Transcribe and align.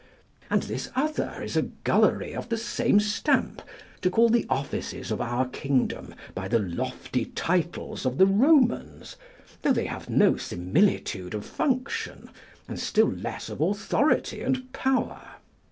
And 0.49 0.63
this 0.63 0.89
other 0.95 1.43
is 1.43 1.55
a 1.55 1.61
gullery 1.61 2.33
of 2.33 2.49
the 2.49 2.57
same 2.57 2.99
stamp, 2.99 3.61
to 4.01 4.09
call 4.09 4.29
the 4.29 4.47
offices 4.49 5.11
of 5.11 5.21
our 5.21 5.47
kingdom 5.49 6.15
by 6.33 6.47
the 6.47 6.57
lofty 6.57 7.25
titles 7.25 8.03
of 8.03 8.17
the 8.17 8.25
Romans, 8.25 9.15
though 9.61 9.73
they 9.73 9.85
have 9.85 10.09
no 10.09 10.37
similitude 10.37 11.35
of 11.35 11.45
function, 11.45 12.31
and 12.67 12.79
still 12.79 13.11
less 13.11 13.47
of 13.47 13.61
authority 13.61 14.41
and 14.41 14.73
power. 14.73 15.21